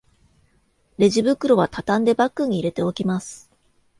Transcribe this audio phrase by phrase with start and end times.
[0.97, 3.51] レジ袋はたたんでバッグに入れておきます